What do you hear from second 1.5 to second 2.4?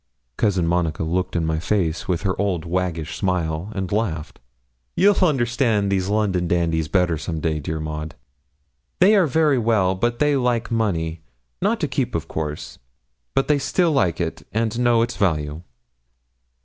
face with her